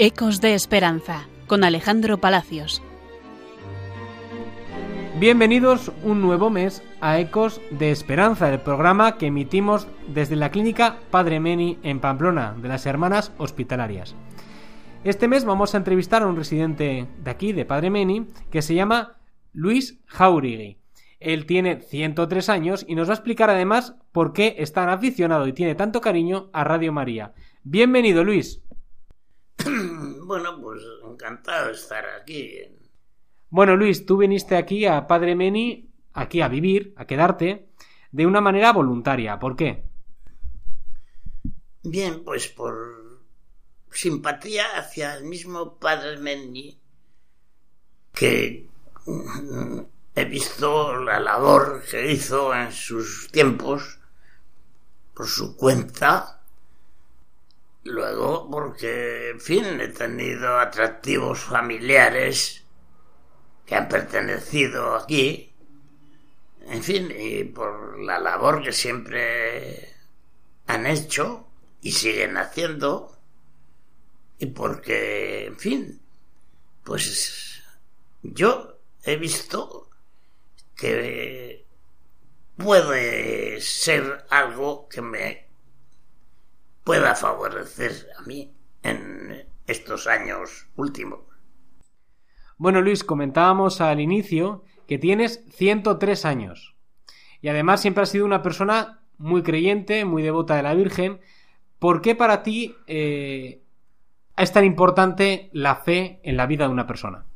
Ecos 0.00 0.40
de 0.40 0.54
Esperanza 0.54 1.26
con 1.48 1.64
Alejandro 1.64 2.18
Palacios. 2.18 2.84
Bienvenidos 5.18 5.90
un 6.04 6.22
nuevo 6.22 6.50
mes 6.50 6.84
a 7.00 7.18
Ecos 7.18 7.60
de 7.72 7.90
Esperanza, 7.90 8.48
el 8.48 8.60
programa 8.60 9.18
que 9.18 9.26
emitimos 9.26 9.88
desde 10.06 10.36
la 10.36 10.52
clínica 10.52 11.00
Padre 11.10 11.40
Meni 11.40 11.78
en 11.82 11.98
Pamplona, 11.98 12.54
de 12.62 12.68
las 12.68 12.86
Hermanas 12.86 13.32
Hospitalarias. 13.38 14.14
Este 15.02 15.26
mes 15.26 15.44
vamos 15.44 15.74
a 15.74 15.78
entrevistar 15.78 16.22
a 16.22 16.28
un 16.28 16.36
residente 16.36 17.08
de 17.18 17.30
aquí, 17.32 17.52
de 17.52 17.64
Padre 17.64 17.90
Meni, 17.90 18.28
que 18.52 18.62
se 18.62 18.76
llama 18.76 19.18
Luis 19.52 19.98
Jauregui. 20.06 20.78
Él 21.18 21.44
tiene 21.44 21.80
103 21.80 22.48
años 22.50 22.84
y 22.86 22.94
nos 22.94 23.08
va 23.08 23.14
a 23.14 23.16
explicar 23.16 23.50
además 23.50 23.96
por 24.12 24.32
qué 24.32 24.54
es 24.58 24.72
tan 24.72 24.90
aficionado 24.90 25.48
y 25.48 25.52
tiene 25.52 25.74
tanto 25.74 26.00
cariño 26.00 26.50
a 26.52 26.62
Radio 26.62 26.92
María. 26.92 27.32
Bienvenido, 27.64 28.22
Luis. 28.22 28.62
Bueno, 30.28 30.60
pues 30.60 30.82
encantado 31.06 31.68
de 31.68 31.72
estar 31.72 32.04
aquí. 32.20 32.60
Bueno, 33.48 33.76
Luis, 33.76 34.04
tú 34.04 34.18
viniste 34.18 34.58
aquí 34.58 34.84
a 34.84 35.06
Padre 35.06 35.34
Meni, 35.34 35.88
aquí 36.12 36.42
a 36.42 36.48
vivir, 36.48 36.92
a 36.98 37.06
quedarte, 37.06 37.70
de 38.12 38.26
una 38.26 38.42
manera 38.42 38.74
voluntaria. 38.74 39.38
¿Por 39.38 39.56
qué? 39.56 39.84
Bien, 41.82 42.24
pues 42.24 42.46
por 42.48 43.22
simpatía 43.90 44.66
hacia 44.76 45.14
el 45.14 45.24
mismo 45.24 45.78
Padre 45.78 46.18
Meni, 46.18 46.78
que 48.12 48.68
he 50.14 50.24
visto 50.26 50.94
la 51.04 51.20
labor 51.20 51.82
que 51.90 52.12
hizo 52.12 52.54
en 52.54 52.70
sus 52.70 53.30
tiempos 53.32 53.98
por 55.14 55.26
su 55.26 55.56
cuenta 55.56 56.37
Luego, 57.84 58.48
porque, 58.50 59.30
en 59.30 59.40
fin, 59.40 59.80
he 59.80 59.88
tenido 59.88 60.58
atractivos 60.58 61.40
familiares 61.40 62.64
que 63.64 63.74
han 63.74 63.88
pertenecido 63.88 64.94
aquí. 64.94 65.52
En 66.66 66.82
fin, 66.82 67.12
y 67.16 67.44
por 67.44 67.98
la 68.00 68.18
labor 68.18 68.62
que 68.62 68.72
siempre 68.72 69.94
han 70.66 70.86
hecho 70.86 71.48
y 71.80 71.92
siguen 71.92 72.36
haciendo. 72.36 73.16
Y 74.38 74.46
porque, 74.46 75.46
en 75.46 75.58
fin, 75.58 76.00
pues 76.84 77.62
yo 78.22 78.78
he 79.02 79.16
visto 79.16 79.88
que 80.76 81.64
puede 82.56 83.60
ser 83.60 84.24
algo 84.30 84.88
que 84.88 85.02
me 85.02 85.47
pueda 86.88 87.14
favorecer 87.14 87.92
a 88.18 88.22
mí 88.22 88.56
en 88.82 89.46
estos 89.66 90.06
años 90.06 90.70
últimos. 90.74 91.20
Bueno, 92.56 92.80
Luis, 92.80 93.04
comentábamos 93.04 93.82
al 93.82 94.00
inicio 94.00 94.64
que 94.86 94.96
tienes 94.96 95.44
103 95.50 96.24
años. 96.24 96.76
Y 97.42 97.48
además 97.48 97.82
siempre 97.82 98.04
has 98.04 98.08
sido 98.08 98.24
una 98.24 98.40
persona 98.40 99.02
muy 99.18 99.42
creyente, 99.42 100.06
muy 100.06 100.22
devota 100.22 100.56
de 100.56 100.62
la 100.62 100.72
Virgen. 100.72 101.20
¿Por 101.78 102.00
qué 102.00 102.14
para 102.14 102.42
ti 102.42 102.74
eh, 102.86 103.62
es 104.38 104.52
tan 104.54 104.64
importante 104.64 105.50
la 105.52 105.76
fe 105.76 106.20
en 106.22 106.38
la 106.38 106.46
vida 106.46 106.64
de 106.64 106.72
una 106.72 106.86
persona? 106.86 107.26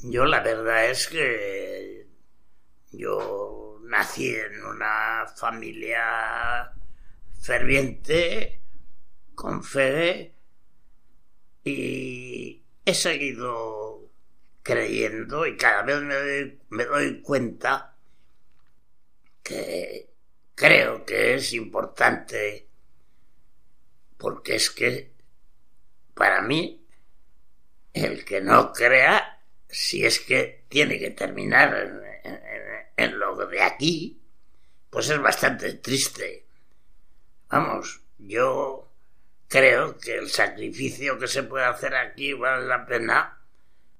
Yo 0.00 0.24
la 0.24 0.40
verdad 0.40 0.86
es 0.90 1.06
que 1.06 2.08
yo 2.90 3.78
nací 3.84 4.28
en 4.28 4.64
una 4.64 5.24
familia 5.36 6.72
ferviente, 7.38 8.60
con 9.34 9.62
fe, 9.62 10.34
y 11.64 12.62
he 12.84 12.94
seguido 12.94 14.10
creyendo 14.62 15.46
y 15.46 15.56
cada 15.56 15.82
vez 15.82 16.02
me 16.68 16.84
doy, 16.84 17.22
cuenta 17.22 17.96
que 19.42 20.10
creo 20.54 21.04
que 21.04 21.34
es 21.34 21.52
importante 21.54 22.68
porque 24.16 24.56
es 24.56 24.70
que 24.70 25.12
para 26.14 26.42
mí 26.42 26.86
el 27.94 28.24
que 28.24 28.40
no 28.40 28.72
crea 28.72 29.42
si 29.68 30.04
es 30.04 30.20
que 30.20 30.64
tiene 30.68 30.98
que 30.98 31.10
terminar 31.10 32.02
en 32.96 33.18
lo 33.18 33.36
de 33.36 33.62
aquí 33.62 34.20
pues 34.90 35.08
es 35.08 35.20
bastante 35.20 35.74
triste 35.74 36.47
Vamos, 37.50 38.02
yo 38.18 38.88
creo 39.48 39.96
que 39.98 40.18
el 40.18 40.28
sacrificio 40.28 41.18
que 41.18 41.26
se 41.26 41.42
puede 41.42 41.64
hacer 41.64 41.94
aquí 41.94 42.34
vale 42.34 42.66
la 42.66 42.84
pena 42.84 43.38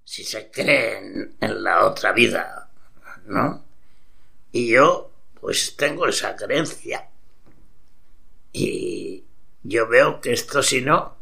si 0.05 0.25
se 0.25 0.51
cree 0.51 0.99
en, 0.99 1.63
la 1.63 1.85
otra 1.85 2.13
vida, 2.13 2.71
¿no? 3.27 3.65
Y 4.53 4.69
yo, 4.69 5.13
pues 5.41 5.77
tengo 5.77 6.07
esa 6.07 6.35
creencia. 6.35 7.09
Y 8.53 9.25
yo 9.63 9.87
veo 9.87 10.21
que 10.21 10.33
esto, 10.33 10.63
si 10.63 10.81
no, 10.81 11.17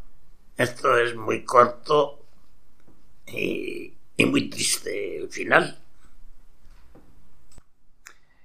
esto 0.57 0.97
es 0.97 1.15
muy 1.15 1.43
corto 1.43 2.25
y, 3.27 3.93
muy 4.25 4.49
triste 4.49 5.17
el 5.17 5.29
final. 5.29 5.77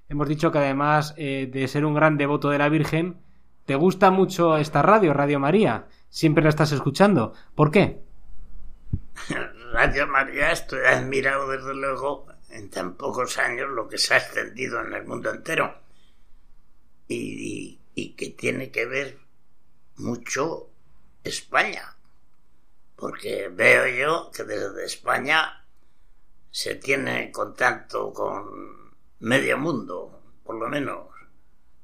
Hemos 0.09 0.27
dicho 0.27 0.51
que 0.51 0.59
además 0.59 1.13
eh, 1.17 1.49
de 1.51 1.67
ser 1.67 1.85
un 1.85 1.93
gran 1.93 2.17
devoto 2.17 2.49
de 2.49 2.57
la 2.57 2.69
Virgen, 2.69 3.17
¿Te 3.65 3.75
gusta 3.75 4.11
mucho 4.11 4.57
esta 4.57 4.81
radio, 4.81 5.13
Radio 5.13 5.39
María? 5.39 5.87
Siempre 6.09 6.43
la 6.43 6.49
estás 6.49 6.71
escuchando. 6.73 7.33
¿Por 7.55 7.71
qué? 7.71 8.01
Radio 9.73 10.05
María 10.05 10.51
estoy 10.51 10.85
admirado 10.85 11.49
desde 11.49 11.73
luego 11.73 12.27
en 12.49 12.69
tan 12.69 12.95
pocos 12.95 13.37
años 13.37 13.69
lo 13.71 13.87
que 13.87 13.97
se 13.97 14.13
ha 14.13 14.17
extendido 14.17 14.81
en 14.81 14.93
el 14.93 15.05
mundo 15.05 15.31
entero 15.31 15.81
y, 17.07 17.79
que 18.17 18.29
tiene 18.29 18.69
que 18.71 18.85
ver 18.85 19.17
mucho 19.95 20.69
España 21.23 21.95
porque 22.95 23.49
veo 23.49 23.87
yo 23.87 24.31
que 24.31 24.43
desde 24.43 24.85
España 24.85 25.65
se 26.51 26.75
tiene 26.75 27.31
contacto 27.31 28.13
con 28.13 28.93
medio 29.19 29.57
mundo 29.57 30.21
por 30.43 30.55
lo 30.55 30.67
menos 30.69 31.07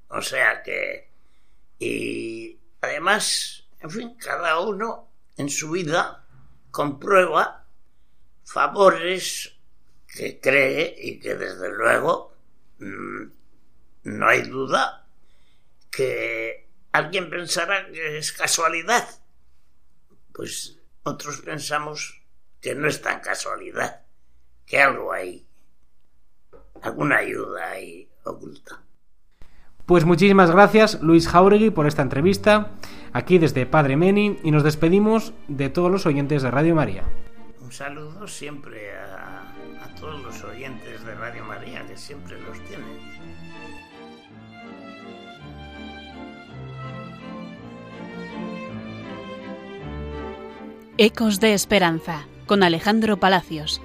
o 0.10 0.22
sea 0.22 0.62
que 0.64 1.09
y 1.80 2.60
además, 2.82 3.64
en 3.80 3.90
fin, 3.90 4.16
cada 4.18 4.60
uno 4.60 5.10
en 5.38 5.50
su 5.50 5.72
vida 5.72 6.26
comprueba 6.72 7.66
favores 8.44 9.56
que 10.06 10.40
cree 10.40 10.94
y 10.98 11.20
que 11.20 11.36
desde 11.36 11.70
luego 11.70 12.36
mm, 12.80 13.24
no 14.04 14.28
hay 14.28 14.42
duda 14.42 15.08
que 15.90 16.68
alguien 16.92 17.30
pensará 17.30 17.90
que 17.90 18.18
es 18.18 18.34
casualidad. 18.34 19.08
Pues 20.34 20.78
otros 21.04 21.42
pensamos 21.42 22.22
que 22.60 22.76
no 22.76 22.88
es 22.88 23.02
tan 23.02 23.22
casualidad, 23.22 24.04
que 24.66 24.82
algo 24.82 25.14
hay, 25.14 25.48
alguna 26.82 27.18
ayuda 27.18 27.70
ahí 27.70 28.10
oculta. 28.24 28.84
Pues 29.90 30.06
muchísimas 30.06 30.52
gracias 30.52 31.02
Luis 31.02 31.28
Jauregui 31.28 31.72
por 31.72 31.88
esta 31.88 32.04
entrevista, 32.04 32.74
aquí 33.12 33.40
desde 33.40 33.66
Padre 33.66 33.98
Meni, 33.98 34.38
y 34.44 34.52
nos 34.52 34.64
despedimos 34.64 35.34
de 35.48 35.70
todos 35.70 35.90
los 35.90 36.06
oyentes 36.06 36.44
de 36.44 36.52
Radio 36.52 36.76
María. 36.76 37.06
Un 37.60 37.72
saludo 37.72 38.28
siempre 38.28 38.92
a, 38.96 39.52
todos 40.00 40.22
los 40.22 40.44
oyentes 40.44 41.04
de 41.04 41.16
Radio 41.16 41.44
María, 41.44 41.84
que 41.88 41.98
siempre 41.98 42.40
los 42.40 42.64
tienen. 42.66 42.86
Ecos 51.00 51.40
de 51.40 51.56
Esperanza, 51.56 52.28
con 52.46 52.62
Alejandro 52.62 53.18
Palacios. 53.18 53.82